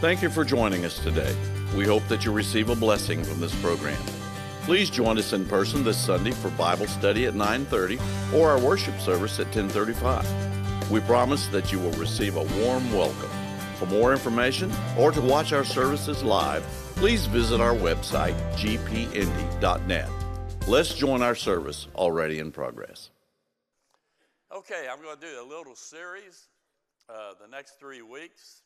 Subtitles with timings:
[0.00, 1.34] Thank you for joining us today.
[1.74, 4.00] We hope that you receive a blessing from this program.
[4.62, 7.98] Please join us in person this Sunday for Bible study at 9:30
[8.32, 10.24] or our worship service at 10:35.
[10.88, 13.30] We promise that you will receive a warm welcome.
[13.80, 16.62] For more information or to watch our services live,
[16.94, 20.10] please visit our website gpindy.net.
[20.68, 23.10] Let's join our service already in progress.
[24.54, 26.46] Okay, I'm going to do a little series
[27.08, 28.62] uh, the next three weeks.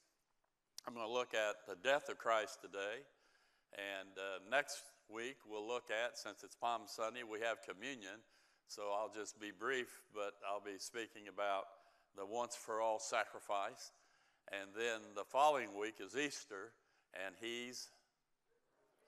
[0.87, 3.07] I'm going to look at the death of Christ today.
[3.75, 8.19] And uh, next week, we'll look at, since it's Palm Sunday, we have communion.
[8.67, 11.65] So I'll just be brief, but I'll be speaking about
[12.17, 13.93] the once for all sacrifice.
[14.51, 16.73] And then the following week is Easter,
[17.15, 17.89] and he's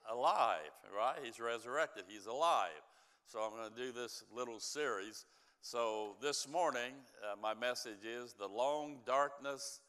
[0.09, 1.17] alive, right?
[1.21, 2.69] He's resurrected, he's alive.
[3.27, 5.25] So I'm going to do this little series.
[5.61, 9.81] So this morning, uh, my message is the long darkness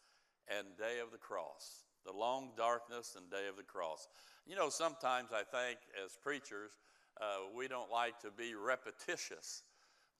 [0.49, 1.85] and day of the cross.
[2.05, 4.09] The long darkness and day of the cross.
[4.47, 6.71] You know, sometimes I think as preachers,
[7.21, 9.65] uh, we don't like to be repetitious,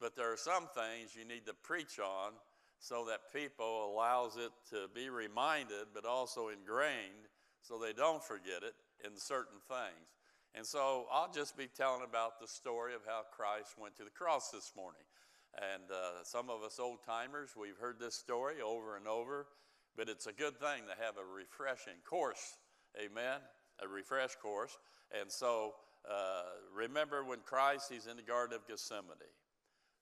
[0.01, 2.33] but there are some things you need to preach on
[2.79, 7.31] so that people allows it to be reminded but also ingrained
[7.63, 10.17] so they don't forget it in certain things.
[10.55, 14.11] And so I'll just be telling about the story of how Christ went to the
[14.11, 15.03] cross this morning.
[15.75, 19.47] And uh, some of us old timers, we've heard this story over and over,
[19.97, 22.59] but it's a good thing to have a refreshing course.
[22.99, 23.41] Amen?
[23.83, 24.77] A refresh course.
[25.19, 25.75] And so
[26.09, 26.43] uh,
[26.75, 29.17] remember when Christ, he's in the Garden of Gethsemane.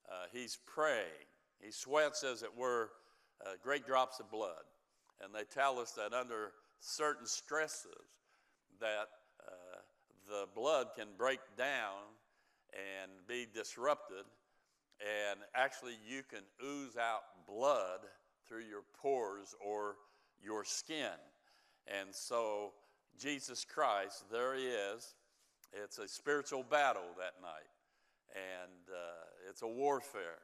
[0.09, 1.27] Uh, he's praying
[1.65, 2.91] he sweats, as it were,
[3.45, 4.65] uh, great drops of blood.
[5.23, 7.91] And they tell us that under certain stresses,
[8.81, 9.09] that
[9.41, 9.79] uh,
[10.29, 12.03] the blood can break down
[12.73, 14.25] and be disrupted,
[15.01, 18.01] and actually you can ooze out blood
[18.49, 19.97] through your pores or
[20.43, 21.19] your skin.
[21.87, 22.73] And so,
[23.19, 25.15] Jesus Christ, there he is.
[25.73, 27.71] It's a spiritual battle that night,
[28.35, 30.41] and uh, it's a warfare.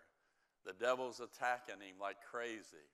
[0.67, 2.89] The devil's attacking him like crazy.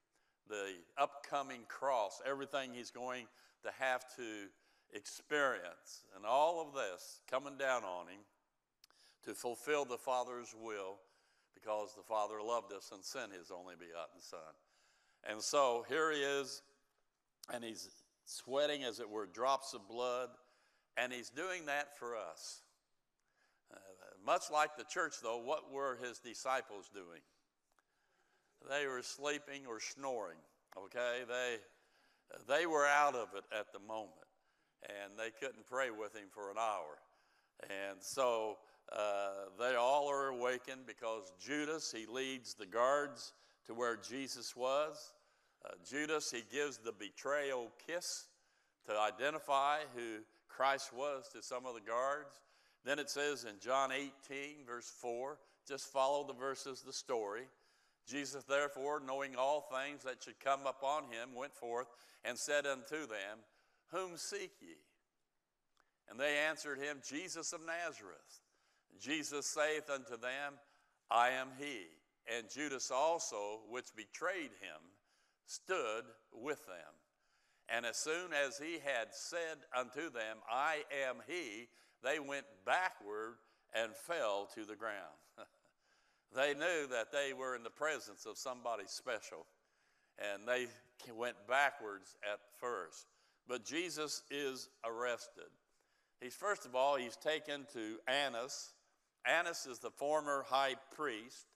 [0.49, 3.27] The upcoming cross, everything he's going
[3.65, 4.49] to have to
[4.93, 8.21] experience, and all of this coming down on him
[9.25, 10.99] to fulfill the Father's will
[11.55, 14.39] because the Father loved us and sent his only begotten Son.
[15.29, 16.63] And so here he is,
[17.53, 17.89] and he's
[18.25, 20.29] sweating, as it were, drops of blood,
[20.97, 22.63] and he's doing that for us.
[23.73, 23.79] Uh,
[24.25, 27.21] much like the church, though, what were his disciples doing?
[28.69, 30.39] they were sleeping or snoring.
[30.77, 31.57] Okay, they
[32.49, 34.13] they were out of it at the moment,
[34.83, 36.99] and they couldn't pray with him for an hour,
[37.63, 38.59] and so
[38.93, 43.33] uh, they all are awakened because Judas he leads the guards
[43.67, 45.13] to where Jesus was.
[45.67, 48.27] Uh, Judas he gives the betrayal kiss
[48.87, 52.41] to identify who Christ was to some of the guards.
[52.85, 57.49] Then it says in John 18, verse 4, just follow the verses, the story.
[58.07, 61.89] Jesus, therefore, knowing all things that should come upon him, went forth
[62.25, 63.39] and said unto them,
[63.91, 64.77] Whom seek ye?
[66.09, 68.41] And they answered him, Jesus of Nazareth.
[69.01, 70.55] Jesus saith unto them,
[71.11, 71.87] I am he.
[72.33, 74.81] And Judas also, which betrayed him,
[75.47, 76.95] stood with them.
[77.69, 81.69] And as soon as he had said unto them, I am he,
[82.03, 83.37] they went backward
[83.75, 84.97] and fell to the ground.
[86.35, 89.47] They knew that they were in the presence of somebody special,
[90.19, 90.67] and they
[91.15, 93.07] went backwards at first.
[93.49, 95.49] But Jesus is arrested.
[96.21, 98.75] He's first of all, he's taken to Annas.
[99.25, 101.47] Annas is the former high priest.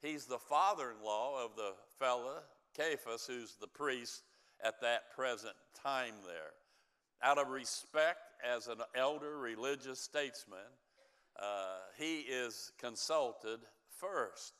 [0.00, 2.42] He's the father in law of the fella,
[2.78, 4.22] Caiaphas, who's the priest
[4.64, 6.52] at that present time there.
[7.22, 10.58] Out of respect as an elder religious statesman,
[11.40, 13.60] uh, he is consulted
[13.98, 14.54] first.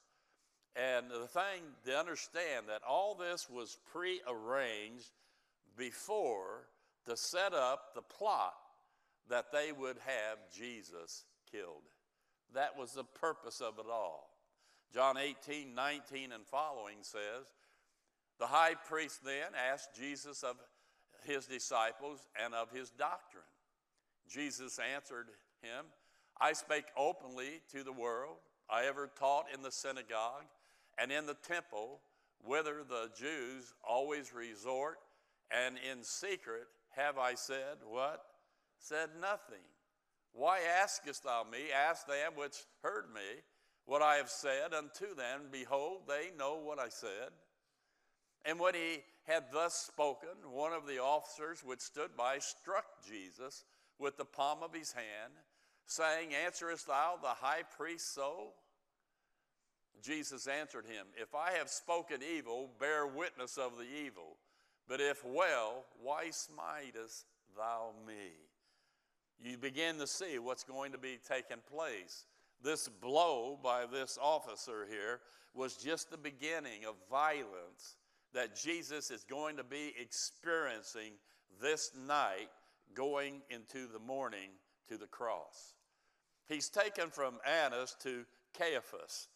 [0.75, 5.11] And the thing to understand that all this was prearranged
[5.77, 6.67] before
[7.07, 8.55] to set up the plot
[9.29, 11.83] that they would have Jesus killed.
[12.55, 14.31] That was the purpose of it all.
[14.93, 17.47] John 18, 19 and following says,
[18.39, 20.57] The high priest then asked Jesus of
[21.25, 23.43] his disciples and of his doctrine.
[24.29, 25.27] Jesus answered
[25.63, 25.87] him,
[26.41, 28.37] I spake openly to the world.
[28.71, 30.45] I ever taught in the synagogue
[30.99, 32.01] and in the temple,
[32.45, 34.99] whither the Jews always resort,
[35.51, 38.23] and in secret have I said, What?
[38.79, 39.65] Said nothing.
[40.33, 41.73] Why askest thou me?
[41.75, 43.43] Ask them which heard me
[43.87, 45.49] what I have said unto them.
[45.51, 47.31] Behold, they know what I said.
[48.45, 53.65] And when he had thus spoken, one of the officers which stood by struck Jesus
[53.99, 55.33] with the palm of his hand,
[55.87, 58.53] saying, Answerest thou the high priest so?
[60.03, 64.37] Jesus answered him, If I have spoken evil, bear witness of the evil.
[64.89, 67.25] But if well, why smitest
[67.57, 68.33] thou me?
[69.41, 72.27] You begin to see what's going to be taking place.
[72.63, 75.21] This blow by this officer here
[75.55, 77.97] was just the beginning of violence
[78.35, 81.13] that Jesus is going to be experiencing
[81.61, 82.49] this night
[82.95, 84.51] going into the morning
[84.89, 85.75] to the cross.
[86.49, 88.25] He's taken from Annas to
[88.57, 89.29] Caiaphas.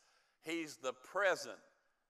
[0.42, 1.58] He's the present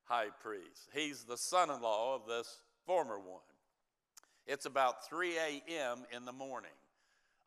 [0.05, 0.89] high priest.
[0.95, 3.41] He's the son in law of this former one.
[4.47, 6.05] It's about 3 a.m.
[6.15, 6.71] in the morning.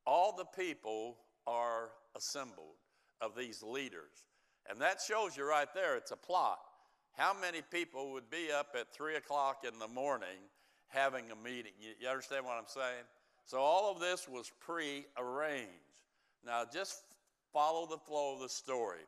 [0.05, 1.17] All the people
[1.47, 2.75] are assembled
[3.21, 4.25] of these leaders.
[4.69, 6.59] And that shows you right there, it's a plot.
[7.17, 10.37] How many people would be up at 3 o'clock in the morning
[10.89, 11.71] having a meeting?
[11.79, 13.05] You, you understand what I'm saying?
[13.45, 15.69] So all of this was pre arranged.
[16.45, 17.03] Now just
[17.53, 18.99] follow the flow of the story.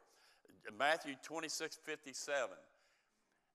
[0.77, 2.50] Matthew 26 57.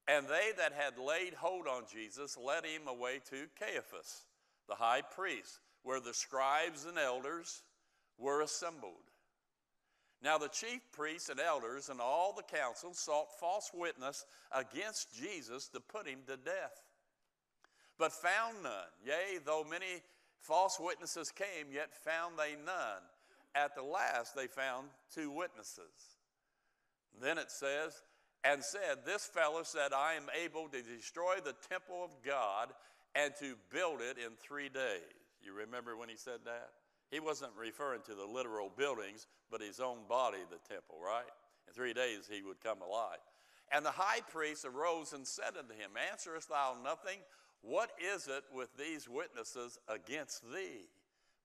[0.07, 4.25] And they that had laid hold on Jesus led him away to Caiaphas,
[4.67, 7.63] the high priest, where the scribes and elders
[8.17, 9.02] were assembled.
[10.23, 15.67] Now the chief priests and elders and all the council sought false witness against Jesus
[15.69, 16.81] to put him to death,
[17.99, 18.91] but found none.
[19.05, 20.01] Yea, though many
[20.39, 23.03] false witnesses came, yet found they none.
[23.55, 26.17] At the last, they found two witnesses.
[27.21, 28.01] Then it says,
[28.43, 32.69] and said, This fellow said, I am able to destroy the temple of God
[33.13, 35.01] and to build it in three days.
[35.41, 36.71] You remember when he said that?
[37.11, 41.29] He wasn't referring to the literal buildings, but his own body, the temple, right?
[41.67, 43.19] In three days he would come alive.
[43.71, 47.19] And the high priest arose and said unto him, Answerest thou nothing?
[47.61, 50.89] What is it with these witnesses against thee?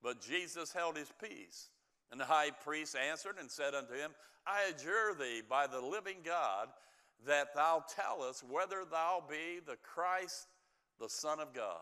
[0.02, 1.70] But Jesus held his peace.
[2.10, 4.10] And the high priest answered and said unto him,
[4.46, 6.68] I adjure thee by the living God
[7.26, 10.48] that thou tell us whether thou be the Christ,
[11.00, 11.76] the Son of God.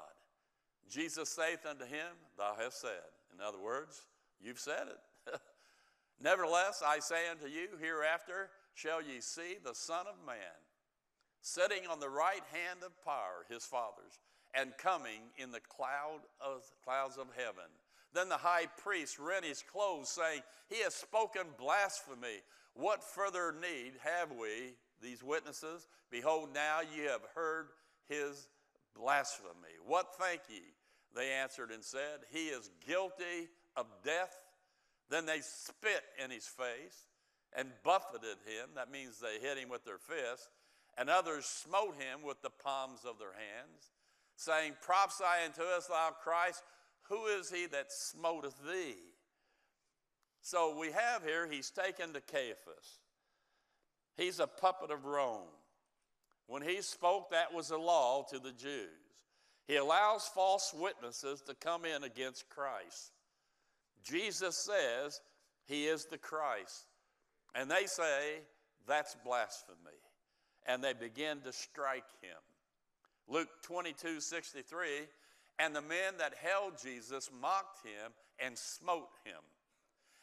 [0.88, 2.06] Jesus saith unto him,
[2.38, 2.90] Thou hast said.
[3.36, 4.02] In other words,
[4.40, 5.34] you've said it.
[6.20, 10.36] Nevertheless, I say unto you, hereafter shall ye see the Son of Man
[11.42, 14.18] sitting on the right hand of power, his Father's,
[14.54, 17.70] and coming in the cloud of, clouds of heaven.
[18.12, 22.42] Then the high priest rent his clothes, saying, He has spoken blasphemy.
[22.74, 25.86] What further need have we, these witnesses?
[26.10, 27.68] Behold, now ye have heard
[28.08, 28.48] his
[28.98, 29.76] blasphemy.
[29.86, 30.62] What think ye?
[31.16, 34.36] They answered and said, He is guilty of death.
[35.08, 37.08] Then they spit in his face
[37.56, 38.70] and buffeted him.
[38.74, 40.48] That means they hit him with their fists.
[40.98, 43.90] And others smote him with the palms of their hands,
[44.36, 46.62] saying, Prophesy unto us, thou Christ.
[47.08, 48.96] Who is he that smoteth thee?
[50.40, 53.00] So we have here, he's taken to Caiaphas.
[54.16, 55.48] He's a puppet of Rome.
[56.46, 59.05] When he spoke, that was a law to the Jews.
[59.66, 63.12] He allows false witnesses to come in against Christ.
[64.04, 65.20] Jesus says
[65.64, 66.86] he is the Christ.
[67.54, 68.40] And they say
[68.86, 69.78] that's blasphemy.
[70.66, 72.38] And they begin to strike him.
[73.28, 74.88] Luke 22 63
[75.58, 79.40] and the men that held Jesus mocked him and smote him.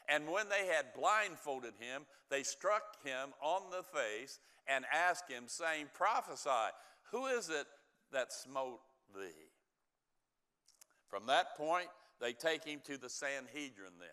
[0.07, 5.45] And when they had blindfolded him, they struck him on the face and asked him,
[5.47, 6.49] saying, Prophesy,
[7.11, 7.65] who is it
[8.11, 8.81] that smote
[9.13, 9.49] thee?
[11.07, 11.87] From that point,
[12.19, 14.09] they take him to the Sanhedrin then.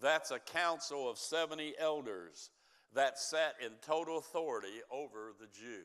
[0.00, 2.50] That's a council of 70 elders
[2.94, 5.84] that sat in total authority over the Jews.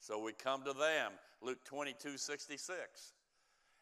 [0.00, 3.12] So we come to them, Luke 22 66.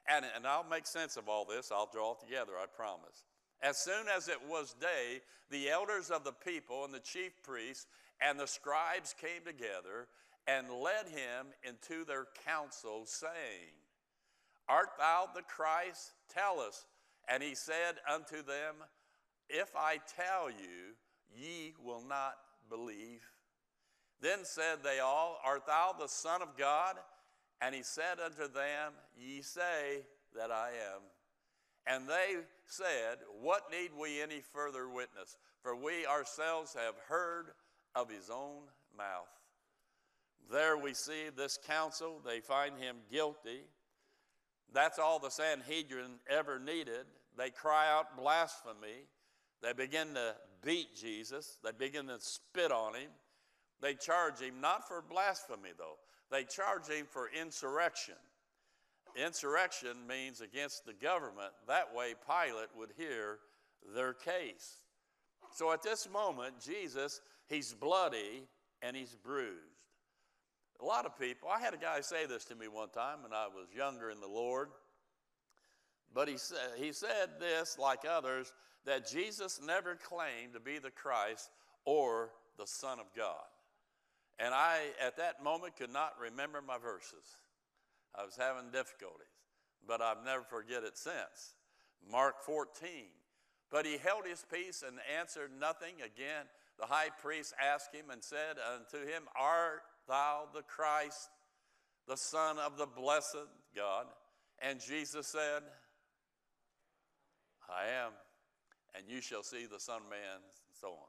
[0.08, 1.70] And, and I'll make sense of all this.
[1.72, 3.24] I'll draw it together, I promise.
[3.62, 5.20] As soon as it was day,
[5.50, 7.86] the elders of the people and the chief priests
[8.20, 10.08] and the scribes came together
[10.50, 13.70] and led him into their council, saying,
[14.68, 16.12] Art thou the Christ?
[16.32, 16.86] Tell us.
[17.28, 18.74] And he said unto them,
[19.48, 20.96] If I tell you,
[21.32, 22.34] ye will not
[22.68, 23.22] believe.
[24.20, 26.96] Then said they all, Art thou the Son of God?
[27.60, 30.02] And he said unto them, Ye say
[30.36, 31.02] that I am.
[31.86, 35.36] And they said, What need we any further witness?
[35.62, 37.46] For we ourselves have heard
[37.94, 38.62] of his own
[38.96, 39.39] mouth.
[40.50, 43.60] There we see this council, they find him guilty.
[44.72, 47.06] That's all the Sanhedrin ever needed.
[47.36, 49.06] They cry out blasphemy.
[49.62, 53.10] They begin to beat Jesus, they begin to spit on him.
[53.80, 55.96] They charge him not for blasphemy, though,
[56.30, 58.14] they charge him for insurrection.
[59.16, 61.52] insurrection means against the government.
[61.66, 63.38] That way, Pilate would hear
[63.94, 64.84] their case.
[65.52, 68.44] So at this moment, Jesus, he's bloody
[68.82, 69.79] and he's bruised.
[70.80, 73.32] A lot of people, I had a guy say this to me one time when
[73.32, 74.68] I was younger in the Lord,
[76.14, 78.52] but he said, he said this, like others,
[78.86, 81.50] that Jesus never claimed to be the Christ
[81.84, 83.44] or the Son of God.
[84.38, 87.36] And I, at that moment, could not remember my verses.
[88.14, 89.26] I was having difficulties,
[89.86, 91.54] but I've never forget it since.
[92.10, 92.90] Mark 14.
[93.70, 95.96] But he held his peace and answered nothing.
[96.04, 96.46] Again,
[96.78, 101.30] the high priest asked him and said unto him, Art thou the Christ,
[102.06, 104.06] the Son of the blessed God?
[104.60, 105.62] And Jesus said,
[107.68, 108.12] I am,
[108.94, 111.08] and you shall see the Son of Man, and so on.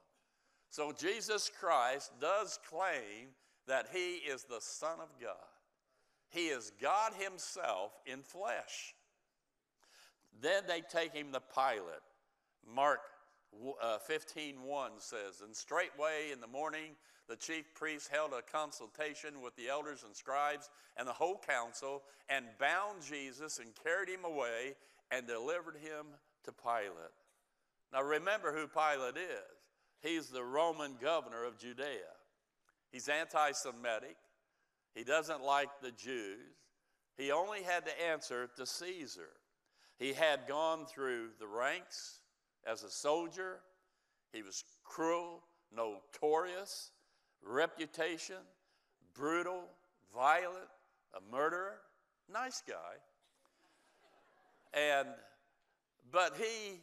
[0.70, 3.30] So Jesus Christ does claim
[3.68, 5.36] that he is the Son of God.
[6.30, 8.96] He is God Himself in flesh.
[10.40, 12.02] Then they take him to Pilate.
[12.66, 13.02] Mark
[13.82, 16.96] uh, 15 1 says, And straightway in the morning
[17.28, 22.04] the chief priests held a consultation with the elders and scribes and the whole council,
[22.30, 24.76] and bound Jesus and carried him away
[25.12, 26.08] and delivered him
[26.44, 27.14] to Pilate.
[27.94, 29.62] Now remember who Pilate is.
[30.02, 32.16] He's the Roman governor of Judea.
[32.92, 34.18] He's anti Semitic.
[34.96, 36.58] He doesn't like the Jews.
[37.18, 39.30] He only had to answer to Caesar.
[39.98, 42.21] He had gone through the ranks
[42.66, 43.60] as a soldier.
[44.34, 45.44] He was cruel,
[45.76, 46.92] notorious,
[47.44, 48.38] reputation,
[49.14, 49.64] brutal,
[50.14, 50.70] violent,
[51.16, 51.78] a murderer,
[52.32, 52.76] nice guy.
[54.74, 55.08] And,
[56.12, 56.80] but he,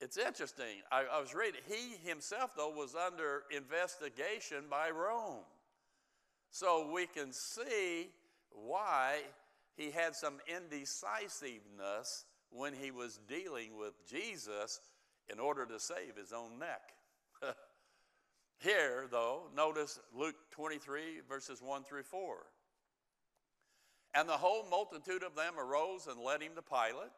[0.00, 0.82] it's interesting.
[0.92, 5.42] I, I was reading, he himself, though, was under investigation by Rome.
[6.50, 8.08] So we can see
[8.50, 9.18] why
[9.76, 14.80] he had some indecisiveness when he was dealing with Jesus
[15.30, 16.92] in order to save his own neck.
[18.60, 22.36] Here, though, notice Luke 23, verses 1 through 4.
[24.14, 27.12] And the whole multitude of them arose and led him to Pilate.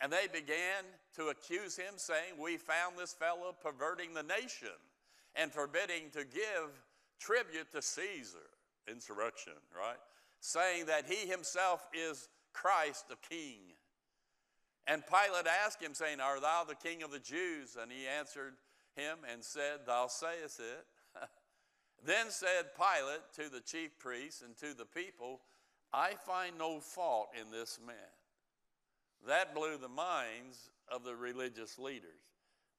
[0.00, 0.84] And they began
[1.16, 4.68] to accuse him, saying, We found this fellow perverting the nation
[5.34, 6.84] and forbidding to give
[7.18, 8.38] tribute to Caesar.
[8.88, 9.98] Insurrection, right?
[10.40, 13.58] Saying that he himself is Christ the King.
[14.88, 17.76] And Pilate asked him, saying, Art thou the king of the Jews?
[17.80, 18.54] And he answered
[18.96, 21.22] him and said, Thou sayest it.
[22.06, 25.40] then said Pilate to the chief priests and to the people,
[25.92, 27.96] I find no fault in this man.
[29.26, 32.08] That blew the minds of the religious leaders.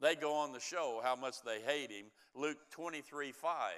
[0.02, 2.06] They go on to show how much they hate him.
[2.34, 3.74] Luke 23 5.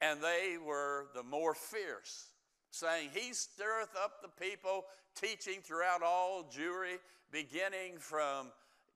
[0.00, 2.26] And they were the more fierce,
[2.70, 6.98] saying, He stirreth up the people, teaching throughout all Jewry,
[7.30, 8.48] beginning from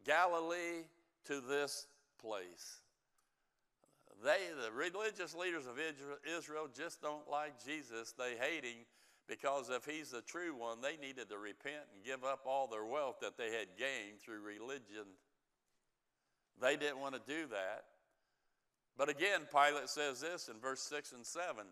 [0.04, 0.84] Galilee
[1.26, 1.86] to this
[2.20, 2.80] place.
[4.24, 5.80] They, the religious leaders of
[6.36, 8.12] Israel, just don't like Jesus.
[8.12, 8.84] They hate him
[9.28, 12.84] because if he's the true one, they needed to repent and give up all their
[12.84, 15.06] wealth that they had gained through religion.
[16.60, 17.84] They didn't want to do that.
[18.96, 21.64] But again, Pilate says this in verse 6 and 7.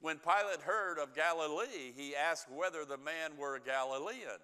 [0.00, 4.40] When Pilate heard of Galilee, he asked whether the man were a Galilean.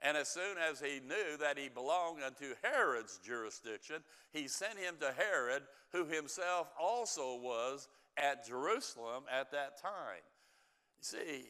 [0.00, 3.96] And as soon as he knew that he belonged unto Herod's jurisdiction,
[4.32, 5.62] he sent him to Herod,
[5.92, 10.22] who himself also was at Jerusalem at that time.
[10.98, 11.44] You see,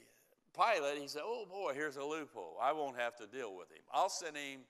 [0.55, 2.57] Pilate, he said, Oh boy, here's a loophole.
[2.61, 3.83] I won't have to deal with him.
[3.93, 4.61] I'll send him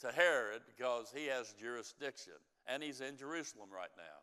[0.00, 2.34] to Herod because he has jurisdiction
[2.66, 4.20] and he's in Jerusalem right now.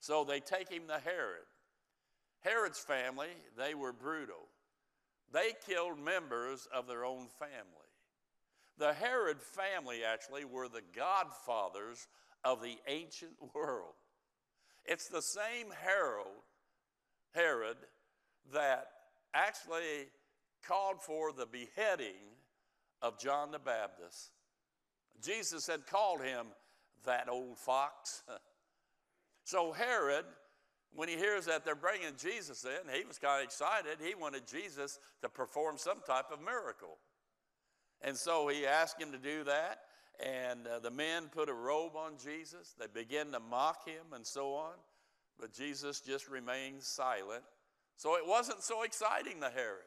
[0.00, 1.46] So they take him to Herod.
[2.40, 4.48] Herod's family, they were brutal.
[5.32, 7.79] They killed members of their own family.
[8.80, 12.08] The Herod family actually were the godfathers
[12.42, 13.92] of the ancient world.
[14.86, 16.24] It's the same Herod,
[17.34, 17.76] Herod
[18.54, 18.86] that
[19.34, 20.08] actually
[20.66, 22.38] called for the beheading
[23.02, 24.30] of John the Baptist.
[25.22, 26.46] Jesus had called him
[27.04, 28.22] that old fox.
[29.44, 30.24] so Herod,
[30.94, 33.98] when he hears that they're bringing Jesus in, he was kind of excited.
[34.02, 36.96] He wanted Jesus to perform some type of miracle.
[38.02, 39.80] And so he asked him to do that.
[40.24, 42.74] And uh, the men put a robe on Jesus.
[42.78, 44.74] They began to mock him and so on.
[45.38, 47.42] But Jesus just remained silent.
[47.96, 49.84] So it wasn't so exciting to Herod.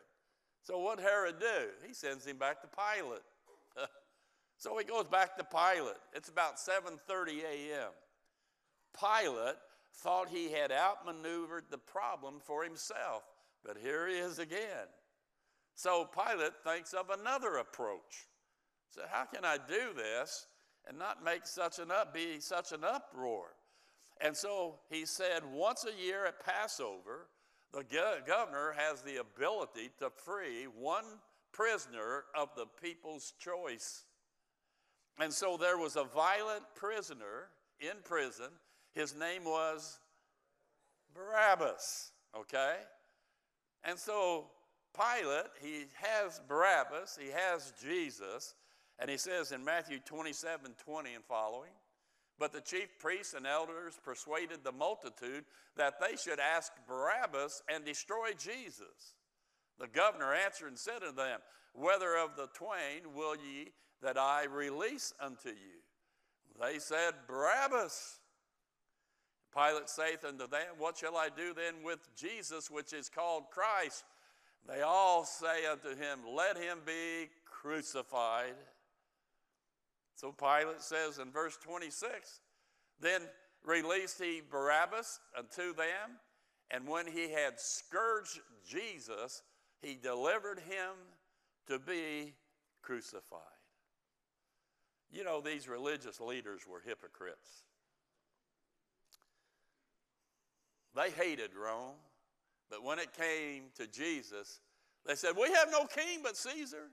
[0.63, 1.87] So what Herod do?
[1.87, 3.21] He sends him back to Pilate.
[4.55, 5.97] So he goes back to Pilate.
[6.13, 7.89] It's about 7:30 a.m.
[8.97, 9.57] Pilate
[9.95, 13.23] thought he had outmaneuvered the problem for himself.
[13.65, 14.87] But here he is again.
[15.75, 18.27] So Pilate thinks of another approach.
[18.91, 20.47] So how can I do this
[20.87, 23.47] and not make such an up be such an uproar?
[24.21, 27.27] And so he said, once a year at Passover,
[27.73, 27.83] the
[28.27, 31.05] governor has the ability to free one
[31.51, 34.03] prisoner of the people's choice.
[35.19, 37.49] And so there was a violent prisoner
[37.79, 38.49] in prison.
[38.93, 39.99] His name was
[41.15, 42.75] Barabbas, okay?
[43.83, 44.45] And so
[44.95, 48.53] Pilate, he has Barabbas, he has Jesus,
[48.99, 51.71] and he says in Matthew 27 20 and following,
[52.39, 55.45] but the chief priests and elders persuaded the multitude
[55.77, 59.15] that they should ask Barabbas and destroy Jesus.
[59.79, 61.39] The governor answered and said unto them,
[61.73, 63.71] Whether of the twain will ye
[64.01, 65.81] that I release unto you?
[66.61, 68.19] They said, Barabbas.
[69.55, 74.03] Pilate saith unto them, What shall I do then with Jesus, which is called Christ?
[74.67, 78.55] They all say unto him, Let him be crucified.
[80.15, 82.39] So Pilate says in verse 26
[82.99, 83.21] Then
[83.65, 86.17] released he Barabbas unto them,
[86.71, 89.43] and when he had scourged Jesus,
[89.81, 90.95] he delivered him
[91.67, 92.33] to be
[92.81, 93.41] crucified.
[95.11, 97.63] You know, these religious leaders were hypocrites.
[100.95, 101.95] They hated Rome,
[102.69, 104.59] but when it came to Jesus,
[105.05, 106.89] they said, We have no king but Caesar.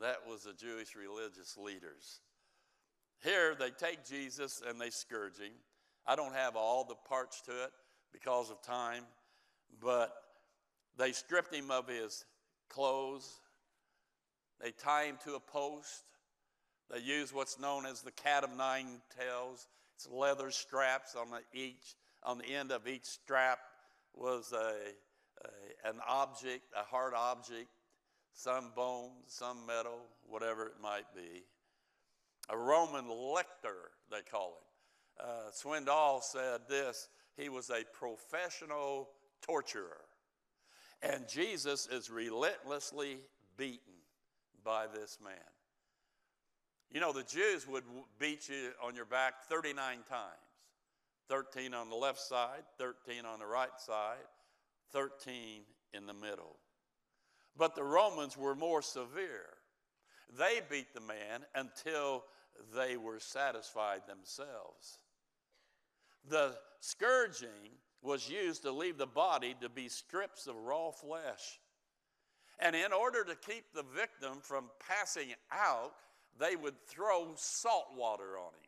[0.00, 2.20] That was the Jewish religious leaders.
[3.22, 5.52] Here, they take Jesus and they scourge him.
[6.06, 7.72] I don't have all the parts to it
[8.12, 9.02] because of time,
[9.82, 10.12] but
[10.96, 12.24] they stripped him of his
[12.68, 13.40] clothes.
[14.60, 16.04] They tie him to a post.
[16.90, 19.66] They use what's known as the cat of nine tails.
[19.96, 23.58] It's leather straps on the each on the end of each strap
[24.18, 27.68] was a, a, an object, a hard object
[28.38, 29.98] some bone, some metal,
[30.28, 31.42] whatever it might be.
[32.50, 34.60] A Roman lictor, they call
[35.18, 35.26] him.
[35.26, 39.08] Uh, Swindoll said this he was a professional
[39.42, 40.04] torturer.
[41.02, 43.18] And Jesus is relentlessly
[43.56, 43.94] beaten
[44.64, 45.34] by this man.
[46.92, 47.84] You know, the Jews would
[48.20, 50.47] beat you on your back 39 times
[51.28, 54.16] 13 on the left side, 13 on the right side,
[54.92, 55.62] 13
[55.92, 56.56] in the middle.
[57.56, 59.46] But the Romans were more severe.
[60.38, 62.24] They beat the man until
[62.74, 64.98] they were satisfied themselves.
[66.28, 71.58] The scourging was used to leave the body to be strips of raw flesh.
[72.60, 75.94] And in order to keep the victim from passing out,
[76.38, 78.67] they would throw salt water on him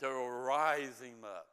[0.00, 1.46] to rise him up.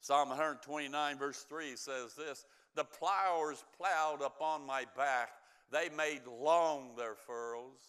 [0.00, 2.44] Psalm 129, verse 3 says this
[2.74, 5.30] the plowers plowed upon my back.
[5.72, 7.80] They made long their furrows.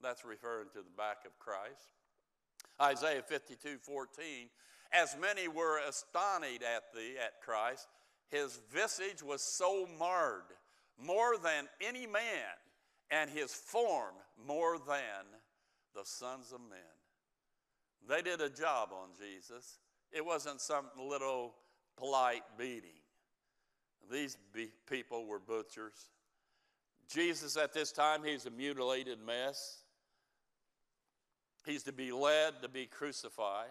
[0.00, 1.90] That's referring to the back of Christ.
[2.80, 4.48] Isaiah 52 14.
[4.92, 7.88] As many were astonished at thee, at Christ,
[8.28, 10.44] his visage was so marred,
[10.96, 12.54] more than any man,
[13.10, 14.14] and his form
[14.46, 15.26] more than
[15.94, 16.95] the sons of men.
[18.08, 19.78] They did a job on Jesus.
[20.12, 21.54] It wasn't some little
[21.96, 22.90] polite beating.
[24.10, 24.36] These
[24.88, 26.10] people were butchers.
[27.08, 29.82] Jesus, at this time, he's a mutilated mess.
[31.64, 33.66] He's to be led to be crucified.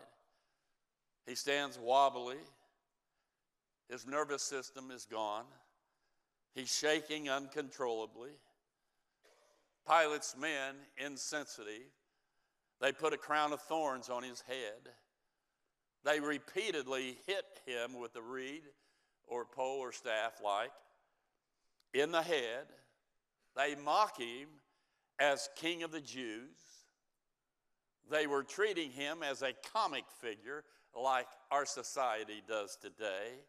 [1.26, 2.38] He stands wobbly.
[3.89, 5.45] His nervous system is gone.
[6.54, 8.32] He's shaking uncontrollably.
[9.88, 11.84] Pilate's men, insensitive,
[12.82, 14.94] they put a crown of thorns on his head.
[16.04, 18.64] They repeatedly hit him with a reed
[19.28, 20.72] or pole or staff like
[21.94, 22.68] in the head.
[23.56, 24.48] They mock him
[25.20, 26.58] as king of the Jews.
[28.12, 30.64] They were treating him as a comic figure
[30.96, 33.40] like our society does today.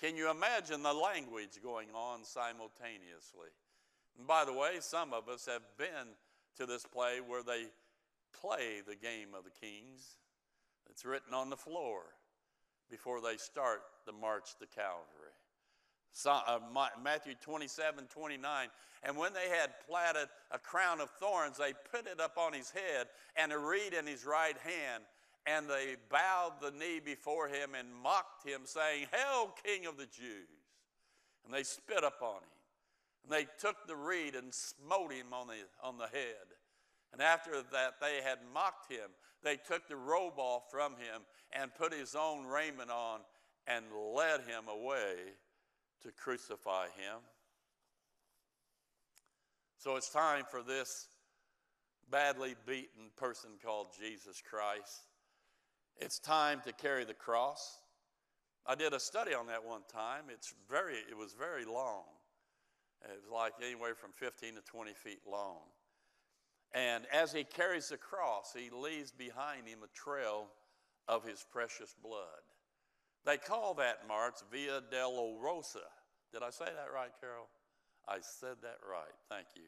[0.00, 3.50] Can you imagine the language going on simultaneously?
[4.18, 6.14] And by the way, some of us have been
[6.56, 7.66] to this play where they
[8.40, 10.16] play the game of the kings.
[10.88, 12.02] It's written on the floor
[12.90, 15.34] before they start the march to Calvary.
[16.12, 16.58] So, uh,
[17.02, 18.68] Matthew 27 29.
[19.02, 22.70] And when they had platted a crown of thorns, they put it up on his
[22.70, 25.04] head and a reed in his right hand.
[25.46, 30.04] And they bowed the knee before him and mocked him, saying, Hail, King of the
[30.04, 30.48] Jews!
[31.44, 32.50] And they spit upon him.
[33.24, 36.59] And they took the reed and smote him on the, on the head.
[37.12, 39.10] And after that, they had mocked him.
[39.42, 43.20] They took the robe off from him and put his own raiment on
[43.66, 45.14] and led him away
[46.02, 47.20] to crucify him.
[49.78, 51.08] So it's time for this
[52.10, 55.06] badly beaten person called Jesus Christ.
[55.96, 57.78] It's time to carry the cross.
[58.66, 60.24] I did a study on that one time.
[60.28, 62.04] It's very, it was very long.
[63.02, 65.58] It was like anywhere from 15 to 20 feet long.
[66.72, 70.48] And as he carries the cross, he leaves behind him a trail
[71.08, 72.42] of his precious blood.
[73.24, 75.86] They call that march Via Dolorosa.
[76.32, 77.48] Did I say that right, Carol?
[78.08, 79.12] I said that right.
[79.28, 79.64] Thank you.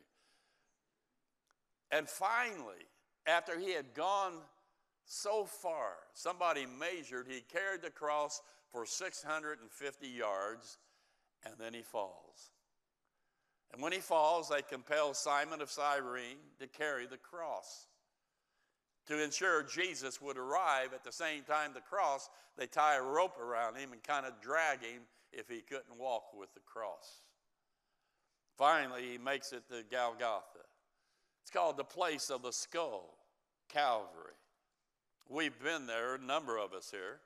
[1.90, 2.86] And finally,
[3.26, 4.34] after he had gone
[5.04, 10.78] so far, somebody measured, he carried the cross for 650 yards,
[11.44, 12.52] and then he falls.
[13.72, 17.86] And when he falls, they compel Simon of Cyrene to carry the cross.
[19.06, 23.38] To ensure Jesus would arrive at the same time the cross, they tie a rope
[23.38, 27.22] around him and kind of drag him if he couldn't walk with the cross.
[28.56, 30.64] Finally, he makes it to Golgotha.
[31.42, 33.16] It's called the place of the skull,
[33.68, 34.34] Calvary.
[35.28, 37.20] We've been there, a number of us here,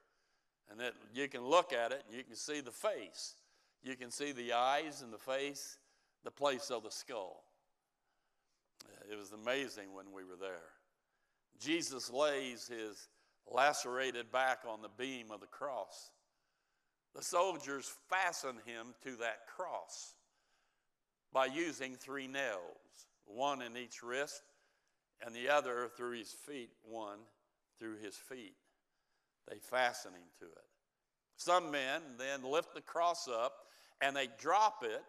[0.71, 3.35] and that you can look at it and you can see the face.
[3.83, 5.77] You can see the eyes and the face,
[6.25, 7.45] the place of the skull.
[8.85, 10.71] Uh, it was amazing when we were there.
[11.59, 13.09] Jesus lays his
[13.51, 16.11] lacerated back on the beam of the cross.
[17.15, 20.15] The soldiers fasten him to that cross
[21.33, 24.43] by using three nails, one in each wrist,
[25.25, 27.19] and the other through his feet, one
[27.79, 28.57] through his feet.
[29.49, 30.65] They fasten him to it.
[31.37, 33.55] Some men then lift the cross up
[34.01, 35.03] and they drop it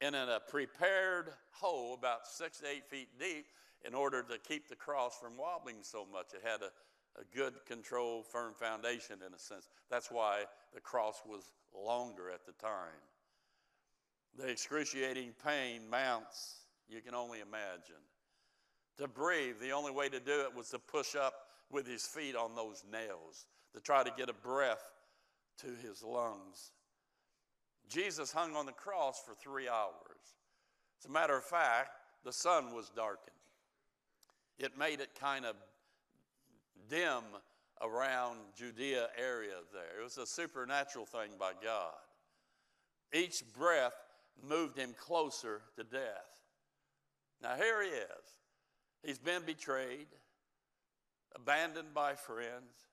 [0.00, 3.46] in a prepared hole about six to eight feet deep
[3.84, 6.34] in order to keep the cross from wobbling so much.
[6.34, 6.70] It had a,
[7.20, 9.68] a good, controlled, firm foundation in a sense.
[9.90, 13.00] That's why the cross was longer at the time.
[14.38, 18.02] The excruciating pain mounts, you can only imagine.
[18.98, 21.34] To breathe, the only way to do it was to push up
[21.70, 24.92] with his feet on those nails, to try to get a breath
[25.58, 26.72] to his lungs.
[27.90, 30.38] Jesus hung on the cross for three hours.
[30.98, 31.90] As a matter of fact,
[32.24, 33.34] the sun was darkened
[34.60, 35.56] it made it kind of
[36.88, 37.22] dim
[37.80, 40.00] around Judea area there.
[40.00, 41.94] It was a supernatural thing by God.
[43.12, 43.94] Each breath
[44.46, 46.28] moved him closer to death.
[47.42, 48.36] Now, here he is.
[49.02, 50.08] He's been betrayed,
[51.34, 52.88] abandoned by friends,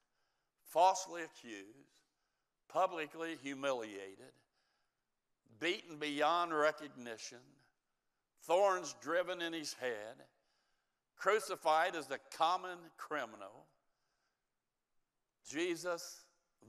[0.64, 1.68] falsely accused,
[2.70, 4.32] publicly humiliated,
[5.60, 7.40] beaten beyond recognition,
[8.44, 10.16] thorns driven in his head
[11.18, 13.66] crucified as the common criminal.
[15.50, 16.22] Jesus,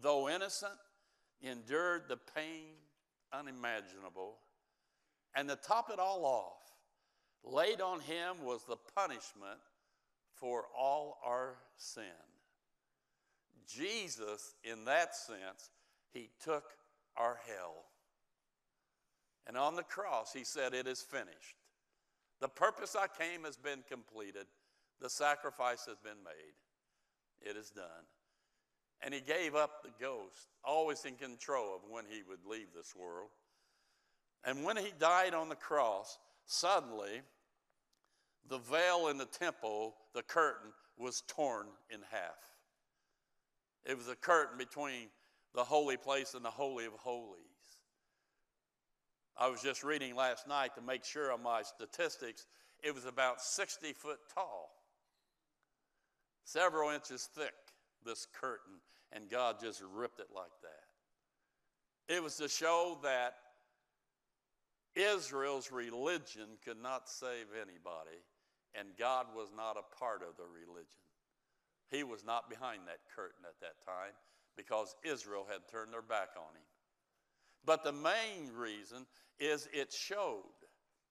[0.03, 0.73] though innocent,
[1.43, 2.75] endured the pain
[3.33, 4.39] unimaginable.
[5.35, 6.73] And to top it all off,
[7.45, 9.61] laid on him was the punishment
[10.35, 12.05] for all our sin.
[13.67, 15.71] Jesus, in that sense,
[16.13, 16.65] he took
[17.17, 17.85] our hell.
[19.49, 21.57] And on the cross, he said, It is finished.
[22.41, 24.47] The purpose I came has been completed.
[25.01, 26.55] The sacrifice has been made.
[27.41, 28.07] It is done.
[29.01, 32.95] And he gave up the ghost, always in control of when he would leave this
[32.95, 33.31] world.
[34.45, 37.23] And when he died on the cross, suddenly
[38.49, 42.39] the veil in the temple, the curtain, was torn in half.
[43.85, 45.09] It was a curtain between
[45.55, 47.48] the holy place and the Holy of Holies.
[49.39, 52.47] I was just reading last night to make sure of my statistics,
[52.83, 54.71] it was about 60 foot tall,
[56.45, 57.55] several inches thick,
[58.05, 58.75] this curtain,
[59.13, 62.15] and God just ripped it like that.
[62.15, 63.35] It was to show that
[64.97, 68.19] Israel's religion could not save anybody,
[68.75, 71.05] and God was not a part of the religion.
[71.91, 74.15] He was not behind that curtain at that time
[74.57, 76.68] because Israel had turned their back on him.
[77.69, 79.05] But the main reason
[79.39, 80.41] is it showed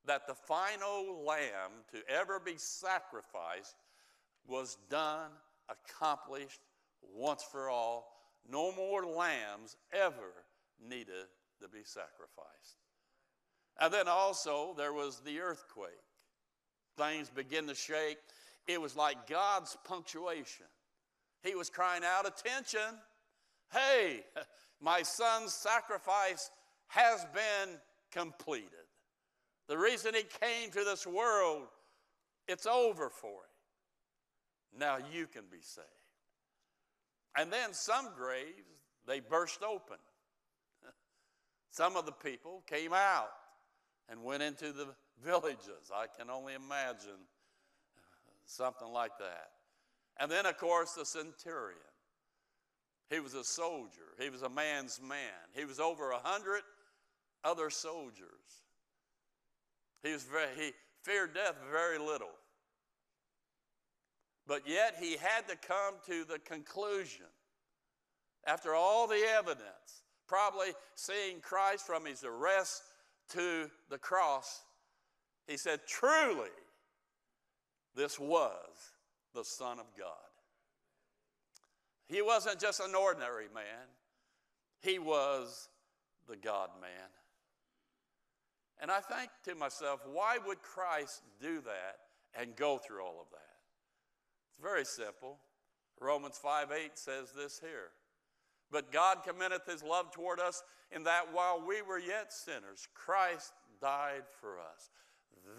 [0.08, 3.76] that the final lamb to ever be sacrificed
[4.48, 5.30] was done,
[5.70, 6.62] accomplished
[7.16, 8.12] once for all.
[8.50, 10.34] No more lambs ever
[10.84, 11.28] needed
[11.62, 12.80] to be sacrificed.
[13.80, 15.92] And then also there was the earthquake.
[16.98, 18.18] Things begin to shake.
[18.66, 20.66] It was like God's punctuation.
[21.44, 22.98] He was crying out, Attention!
[23.72, 24.24] Hey,
[24.82, 26.50] my son's sacrifice
[26.88, 27.76] has been
[28.12, 28.70] completed.
[29.68, 31.68] The reason he came to this world,
[32.48, 34.80] it's over for him.
[34.80, 35.88] Now you can be saved.
[37.38, 39.98] And then some graves, they burst open.
[41.72, 43.30] Some of the people came out
[44.10, 44.88] and went into the
[45.24, 45.92] villages.
[45.94, 47.28] I can only imagine
[48.46, 49.50] something like that.
[50.20, 51.78] And then, of course, the centurion.
[53.10, 55.34] He was a soldier, he was a man's man.
[55.54, 56.62] He was over a hundred
[57.44, 58.64] other soldiers.
[60.04, 60.72] He, was very, he
[61.04, 62.36] feared death very little.
[64.46, 67.26] But yet he had to come to the conclusion,
[68.46, 72.84] after all the evidence, probably seeing Christ from his arrest
[73.30, 74.62] to the cross,
[75.48, 76.50] he said, Truly,
[77.96, 78.92] this was
[79.34, 80.27] the Son of God.
[82.08, 83.88] He wasn't just an ordinary man,
[84.82, 85.70] he was
[86.28, 87.10] the God man.
[88.80, 91.98] And I think to myself, why would Christ do that
[92.40, 93.58] and go through all of that?
[94.52, 95.40] It's very simple.
[96.00, 97.90] Romans 5 8 says this here.
[98.72, 103.54] But God commendeth his love toward us in that while we were yet sinners, Christ
[103.82, 104.92] died for us.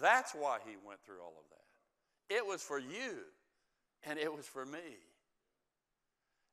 [0.01, 2.35] That's why he went through all of that.
[2.35, 3.23] It was for you,
[4.03, 4.99] and it was for me.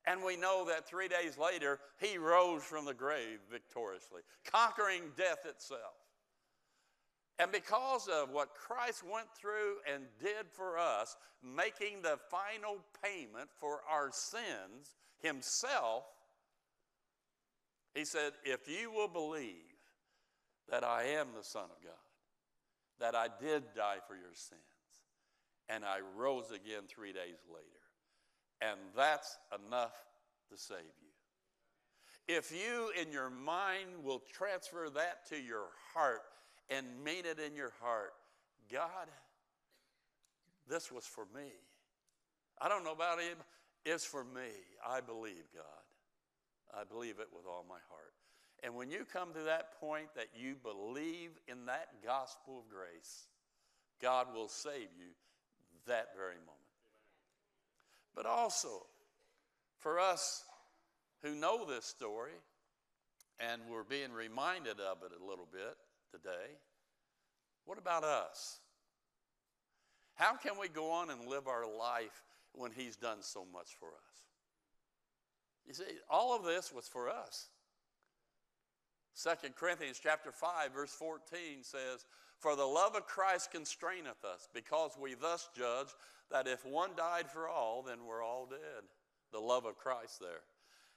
[0.06, 5.44] And we know that three days later, he rose from the grave victoriously, conquering death
[5.44, 5.94] itself.
[7.38, 13.50] And because of what Christ went through and did for us, making the final payment
[13.60, 16.04] for our sins himself,
[17.94, 19.54] he said, If you will believe
[20.70, 21.92] that I am the Son of God,
[23.00, 24.60] that I did die for your sins,
[25.68, 27.85] and I rose again three days later,
[28.60, 29.94] and that's enough
[30.50, 32.36] to save you.
[32.36, 36.22] If you, in your mind, will transfer that to your heart
[36.70, 38.12] and mean it in your heart
[38.70, 39.08] God,
[40.68, 41.52] this was for me.
[42.60, 43.38] I don't know about him,
[43.84, 44.50] it's for me.
[44.86, 46.78] I believe God.
[46.78, 48.12] I believe it with all my heart.
[48.62, 53.28] And when you come to that point that you believe in that gospel of grace,
[54.02, 55.12] God will save you
[55.86, 56.55] that very moment.
[58.16, 58.86] But also,
[59.78, 60.42] for us
[61.22, 62.32] who know this story,
[63.38, 65.76] and we're being reminded of it a little bit
[66.10, 66.56] today,
[67.66, 68.60] what about us?
[70.14, 73.88] How can we go on and live our life when He's done so much for
[73.88, 74.16] us?
[75.66, 77.48] You see, all of this was for us.
[79.22, 82.04] 2 Corinthians chapter 5 verse 14 says,
[82.38, 85.94] "For the love of Christ constraineth us, because we thus judge
[86.28, 88.88] that if one died for all, then we're all dead."
[89.30, 90.44] The love of Christ there.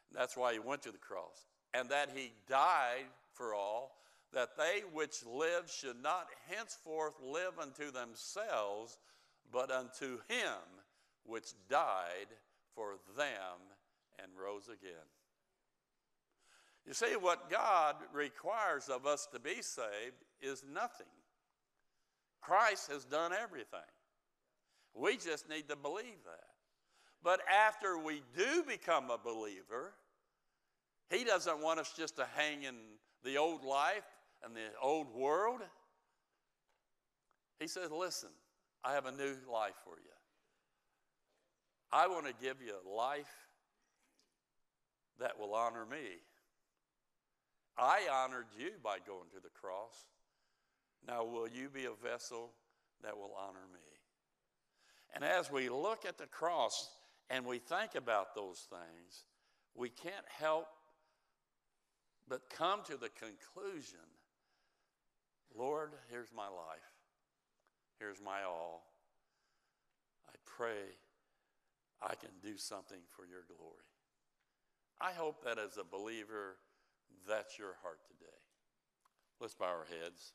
[0.09, 1.47] And that's why he went to the cross.
[1.73, 3.97] And that he died for all,
[4.31, 8.99] that they which live should not henceforth live unto themselves,
[9.51, 10.83] but unto him
[11.23, 12.27] which died
[12.73, 13.75] for them
[14.19, 15.09] and rose again.
[16.85, 21.07] You see, what God requires of us to be saved is nothing.
[22.41, 23.79] Christ has done everything.
[24.93, 26.49] We just need to believe that.
[27.23, 29.93] But after we do become a believer,
[31.09, 32.75] He doesn't want us just to hang in
[33.23, 34.05] the old life
[34.43, 35.61] and the old world.
[37.59, 38.29] He says, Listen,
[38.83, 40.09] I have a new life for you.
[41.91, 43.49] I want to give you a life
[45.19, 46.21] that will honor me.
[47.77, 50.05] I honored you by going to the cross.
[51.07, 52.51] Now, will you be a vessel
[53.03, 53.79] that will honor me?
[55.15, 56.89] And as we look at the cross
[57.29, 59.23] and we think about those things,
[59.75, 60.67] we can't help
[62.27, 63.99] but come to the conclusion
[65.57, 66.93] Lord, here's my life.
[67.99, 68.85] Here's my all.
[70.29, 70.95] I pray
[72.01, 73.89] I can do something for your glory.
[75.01, 76.57] I hope that as a believer,
[77.27, 78.39] that's your heart today.
[79.41, 80.33] Let's bow our heads.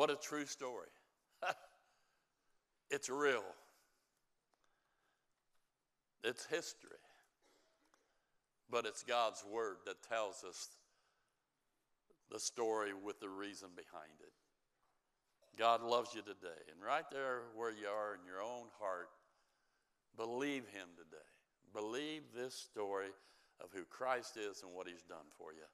[0.00, 0.88] What a true story.
[2.90, 3.44] it's real,
[6.24, 6.96] it's history.
[8.70, 10.68] But it's God's word that tells us
[12.30, 14.32] the story with the reason behind it.
[15.58, 16.62] God loves you today.
[16.72, 19.10] And right there where you are in your own heart,
[20.16, 21.28] Believe Him today.
[21.74, 23.10] Believe this story
[23.62, 25.68] of who Christ is and what He's done for you.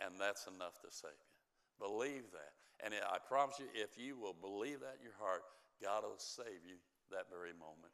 [0.00, 1.86] And that's enough to save you.
[1.86, 2.55] Believe that.
[2.84, 5.42] And I promise you, if you will believe that in your heart,
[5.82, 6.76] God will save you
[7.10, 7.92] that very moment.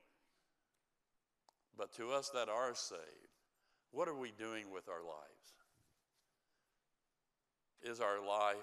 [1.77, 3.01] But to us that are saved,
[3.90, 5.55] what are we doing with our lives?
[7.83, 8.57] Is our life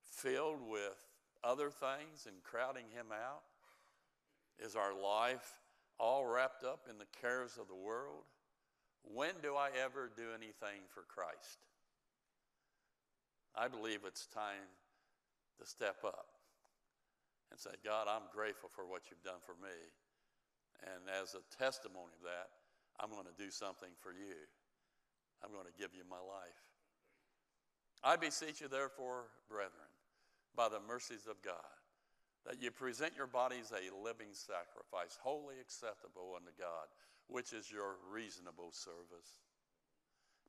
[0.00, 0.98] filled with
[1.44, 3.42] other things and crowding Him out?
[4.58, 5.58] Is our life
[5.98, 8.24] all wrapped up in the cares of the world?
[9.02, 11.58] When do I ever do anything for Christ?
[13.56, 14.68] I believe it's time
[15.60, 16.40] to step up
[17.50, 19.76] and say, God, I'm grateful for what you've done for me.
[20.82, 22.48] And as a testimony of that,
[22.98, 24.48] I'm going to do something for you.
[25.44, 26.64] I'm going to give you my life.
[28.02, 29.92] I beseech you, therefore, brethren,
[30.56, 31.76] by the mercies of God,
[32.46, 36.88] that you present your bodies a living sacrifice, holy acceptable unto God,
[37.28, 39.36] which is your reasonable service.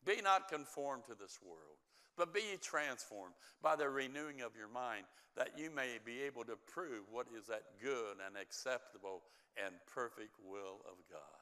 [0.05, 1.83] Be not conformed to this world,
[2.17, 6.43] but be ye transformed by the renewing of your mind, that you may be able
[6.43, 9.23] to prove what is that good and acceptable
[9.63, 11.41] and perfect will of God.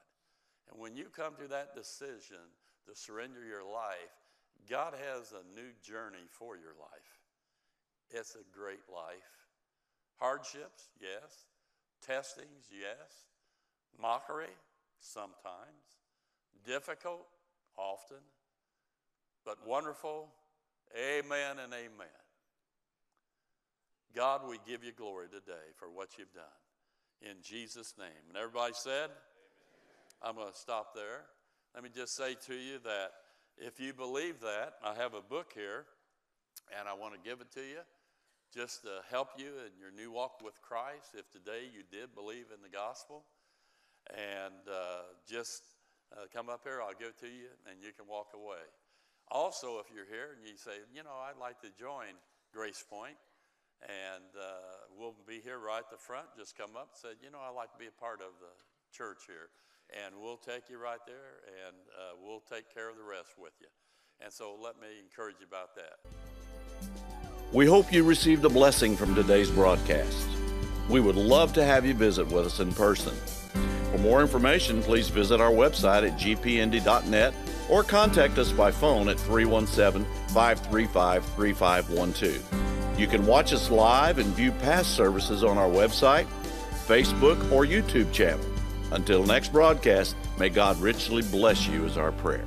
[0.69, 2.45] And when you come to that decision
[2.87, 4.13] to surrender your life,
[4.69, 7.19] God has a new journey for your life.
[8.11, 9.47] It's a great life.
[10.17, 11.47] Hardships, yes.
[12.05, 13.27] Testings, yes.
[13.99, 14.53] Mockery,
[14.99, 15.97] sometimes.
[16.65, 17.25] Difficult,
[17.77, 18.17] often.
[19.45, 20.29] But wonderful,
[20.95, 22.07] amen and amen.
[24.15, 26.43] God, we give you glory today for what you've done.
[27.21, 28.23] In Jesus' name.
[28.27, 29.09] And everybody said,
[30.21, 31.25] I'm going to stop there.
[31.75, 33.11] Let me just say to you that
[33.57, 35.85] if you believe that, I have a book here
[36.77, 37.81] and I want to give it to you
[38.53, 41.13] just to help you in your new walk with Christ.
[41.13, 43.25] If today you did believe in the gospel,
[44.09, 45.61] and uh, just
[46.13, 48.65] uh, come up here, I'll give it to you, and you can walk away.
[49.31, 52.17] Also, if you're here and you say, you know, I'd like to join
[52.49, 53.17] Gracepoint,
[53.85, 56.25] and uh, we'll be here right at the front.
[56.35, 58.51] Just come up and say, you know, I'd like to be a part of the
[58.91, 59.53] church here.
[60.03, 63.53] And we'll take you right there, and uh, we'll take care of the rest with
[63.61, 63.67] you.
[64.19, 65.99] And so let me encourage you about that.
[67.53, 70.27] We hope you received a blessing from today's broadcast.
[70.89, 73.15] We would love to have you visit with us in person.
[73.91, 77.33] For more information, please visit our website at gpindy.net
[77.69, 82.99] or contact us by phone at 317 535 3512.
[82.99, 86.27] You can watch us live and view past services on our website,
[86.85, 88.45] Facebook, or YouTube channel.
[88.91, 92.45] Until next broadcast, may God richly bless you, is our prayer.